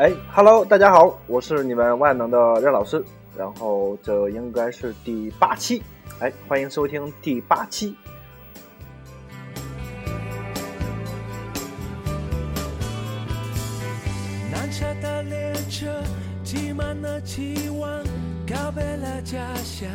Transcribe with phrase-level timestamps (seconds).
[0.00, 3.04] 哎，Hello，大家好，我是你们万能的任老师。
[3.36, 5.82] 然后这应该是第八期，
[6.20, 7.94] 哎，欢迎收听第八期。
[14.50, 15.86] 南下的列车
[16.42, 18.02] 挤满了期望，
[18.48, 19.86] 告别了家乡。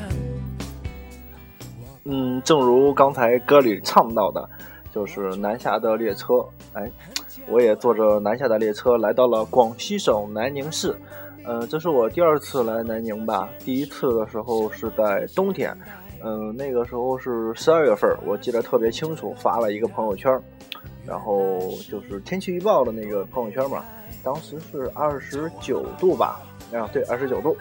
[2.03, 4.47] 嗯，正如刚才歌里唱到的，
[4.93, 6.91] 就是南下的列车，哎。
[7.47, 10.95] 我也坐着南下的列车来到了广西省南宁市，
[11.45, 13.47] 嗯，这是我第二次来南宁吧。
[13.59, 15.77] 第一次的时候是在冬天，
[16.23, 20.41] 嗯，那个时候是十二月份，我记得特别清楚，发了一个朋友圈，
[21.05, 21.59] 然后
[21.89, 23.85] 就是天气预报的那个朋友圈嘛，
[24.23, 26.39] 当时是二十九度吧，
[26.73, 27.55] 啊，对，二十九度。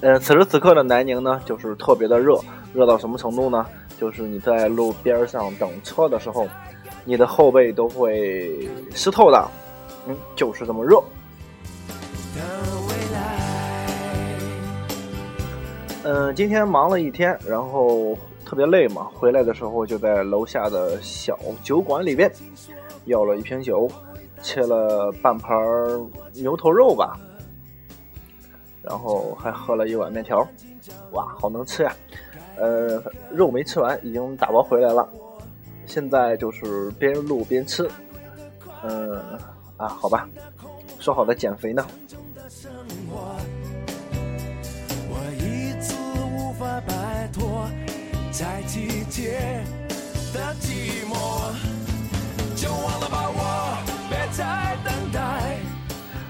[0.00, 2.40] 嗯，此时此刻的南宁呢，就是特别的热，
[2.72, 3.64] 热到什么程度呢？
[4.00, 6.48] 就是你在路边上等车的时候。
[7.04, 9.50] 你的后背都会湿透的，
[10.06, 11.02] 嗯，就是这么热。
[16.04, 22.30] 嗯，今天忙了一天，然后特别累嘛，回来的时候就在楼下的小酒馆里边
[23.06, 23.88] 要了一瓶酒，
[24.42, 25.56] 切了半盘
[26.34, 27.18] 牛头肉吧，
[28.82, 30.46] 然后还喝了一碗面条，
[31.12, 31.96] 哇，好能吃呀！
[32.56, 35.08] 呃，肉没吃完，已经打包回来了。
[35.94, 37.88] 现在就是边录边吃，
[38.82, 39.14] 嗯，
[39.76, 40.28] 啊，好吧，
[40.98, 41.86] 说好的减肥呢？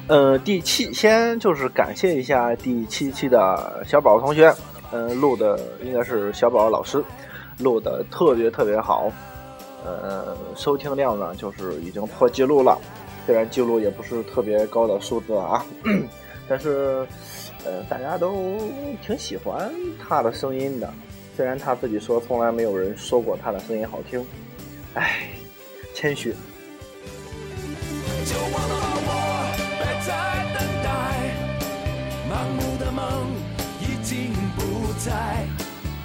[0.09, 4.55] 嗯，第七先就是感谢一下第七期的小宝同学，
[4.93, 7.03] 嗯，录的应该是小宝老师
[7.61, 9.11] 录的特别特别好。
[9.85, 12.79] 呃，收听量呢，就是已经破记录了，
[13.27, 15.65] 虽然记录也不是特别高的数字啊，
[16.49, 17.07] 但是，
[17.65, 18.59] 呃，大家都
[19.05, 19.71] 挺喜欢
[20.03, 20.93] 他的声音的，
[21.37, 24.25] 虽然他自己说从来没有人说过他的声音好听，
[24.95, 25.29] 唉，
[25.95, 26.35] 谦虚。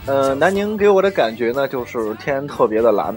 [0.05, 3.15] 呃，南宁给我的感觉呢，就是天特别的蓝。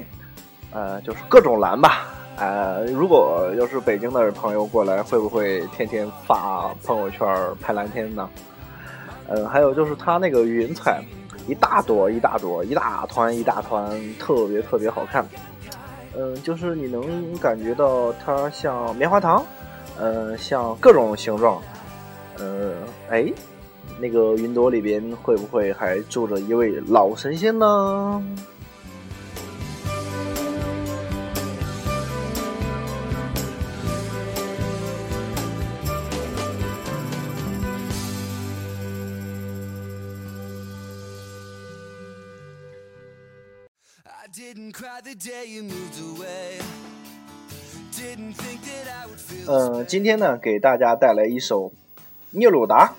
[0.72, 2.08] 呃，就是各种蓝吧。
[2.36, 7.28] 呃，如果要是北京的朋友过来，会不会天天发朋友圈
[7.60, 8.28] 拍蓝天呢？
[9.28, 11.02] 嗯，还有就是它那个云彩，
[11.46, 15.24] 一大朵一大朵，一大团一大团，特别特别好看。
[16.16, 19.44] 嗯，就是你能感觉到它像棉花糖，
[19.98, 21.60] 嗯，像各种形状。
[22.38, 22.72] 呃，
[23.10, 23.30] 哎，
[24.00, 28.22] 那个云朵里边会不会还住着一位老神仙呢？
[49.46, 51.70] 嗯，今天呢，给大家带来一首
[52.30, 52.94] 聂鲁达，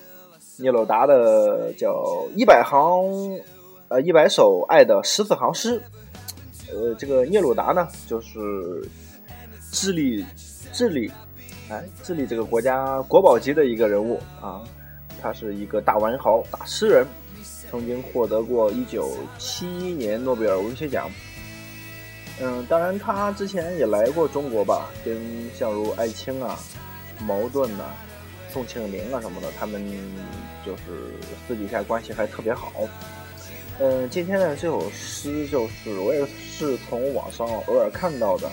[0.57, 3.41] 聂鲁达的叫一百行，
[3.87, 5.81] 呃，一百首爱的十四行诗。
[6.71, 8.87] 呃，这个聂鲁达呢，就是
[9.71, 10.23] 智利，
[10.71, 11.11] 智利，
[11.67, 14.63] 哎，智利这个国家国宝级的一个人物啊，
[15.19, 17.07] 他是一个大文豪、大诗人，
[17.69, 21.09] 曾经获得过一九七一年诺贝尔文学奖。
[22.41, 26.57] 嗯，当然，他之前也来过中国吧，跟像如艾青啊、
[27.19, 27.83] 茅盾呐、
[28.51, 29.83] 宋庆龄啊什么的，他们
[30.65, 30.81] 就是
[31.47, 32.71] 私底下关系还特别好。
[33.79, 38.49] 嗯，今天的这首诗就是我也是从网上偶尔看到的，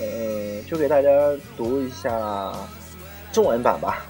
[0.00, 1.08] 嗯，就给大家
[1.56, 2.52] 读一下
[3.32, 4.04] 中文版吧。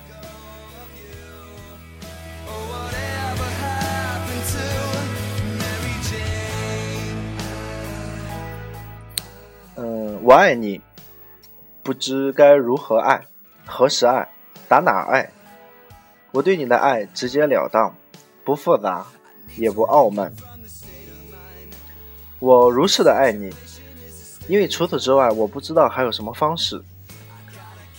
[10.22, 10.78] 我爱你，
[11.82, 13.26] 不知该如何爱，
[13.64, 14.28] 何时爱，
[14.68, 15.30] 打哪爱？
[16.30, 17.94] 我对你的爱直截了当，
[18.44, 19.06] 不复杂，
[19.56, 20.30] 也不傲慢。
[22.38, 23.50] 我如此的爱你，
[24.46, 26.82] 因为除此之外，我不知道还有什么方式。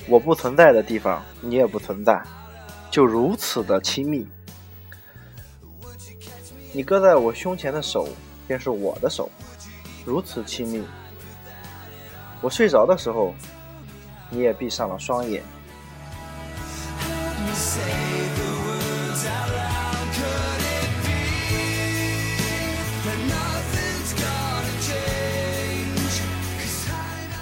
[0.08, 2.22] 我不存在的地方，你也不存在，
[2.92, 4.28] 就如此的亲密。
[6.72, 8.08] 你搁在我胸前的手，
[8.48, 9.28] 便是我的手，
[10.06, 10.84] 如此亲密。
[12.42, 13.34] 我睡着的时候，
[14.30, 15.44] 你也闭上了双眼。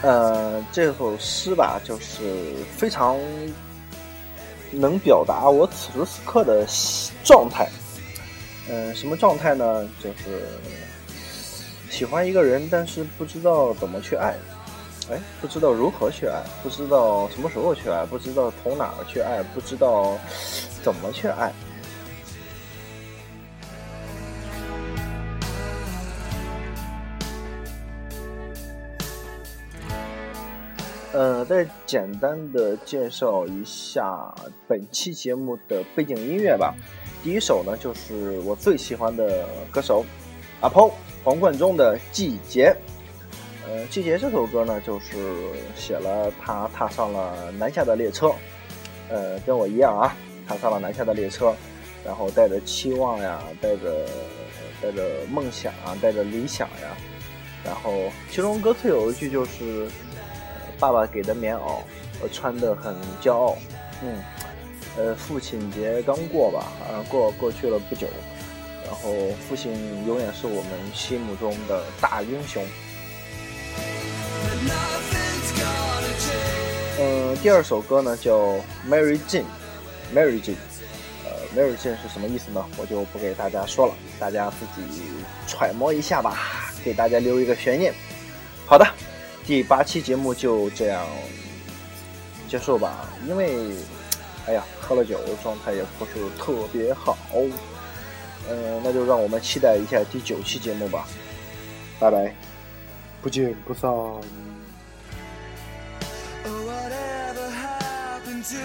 [0.01, 3.17] 呃，这首诗吧，就是非常
[4.71, 6.65] 能表达我此时此刻的
[7.23, 7.67] 状态。
[8.69, 9.87] 嗯，什么状态呢？
[10.01, 10.47] 就是
[11.89, 14.35] 喜欢一个人，但是不知道怎么去爱。
[15.11, 20.15] 哎，不知道如何去爱，不知道什么时候去爱，不知道从哪儿去爱，不知道
[20.83, 21.51] 怎么去爱。
[31.11, 34.31] 呃，再简单的介绍一下
[34.67, 36.75] 本期节目的背景音乐吧。
[37.23, 40.05] 第一首呢，就是我最喜欢的歌手
[40.61, 40.89] 阿抛
[41.23, 42.71] 黄贯中的《季节》。
[43.69, 45.37] 呃，《季节》这首歌呢，就是
[45.75, 48.33] 写了他踏上了南下的列车。
[49.09, 50.17] 呃，跟我一样啊，
[50.47, 51.55] 踏上了南下的列车，
[52.03, 54.07] 然后带着期望呀，带着
[54.81, 56.97] 带着梦想啊，带着理想呀。
[57.63, 57.91] 然后
[58.31, 59.87] 其中歌词有一句就是。
[60.79, 61.81] 爸爸给的棉袄，
[62.21, 63.57] 我穿的很骄傲。
[64.01, 64.15] 嗯，
[64.95, 68.07] 呃，父亲节刚过吧，啊，过过去了不久。
[68.85, 69.11] 然后，
[69.45, 69.73] 父亲
[70.07, 72.63] 永远是我们心目中的大英雄。
[77.01, 78.37] 嗯，第二首歌呢叫
[78.89, 79.43] 《Mary Jane》
[80.13, 80.55] ，Mary Jane，
[81.23, 82.65] 呃，Mary Jane 是什么意思呢？
[82.75, 84.85] 我就不给大家说了，大家自己
[85.47, 86.37] 揣摩一下吧，
[86.83, 87.93] 给大家留一个悬念。
[88.65, 88.85] 好的。
[89.45, 91.07] 第八期节目就这样
[92.47, 93.71] 结束吧，因为，
[94.45, 97.17] 哎呀，喝了酒，状态也不是特别好。
[98.47, 101.07] 嗯，那就让我们期待一下第九期节目吧，
[101.99, 102.35] 拜拜，
[103.23, 103.89] 不见不散。
[106.49, 108.57] Or whatever happened to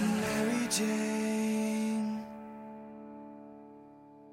[0.00, 1.07] Mary Jane?